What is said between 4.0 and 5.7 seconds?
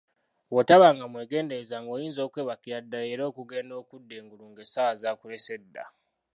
engulu ng'essaawa zakulese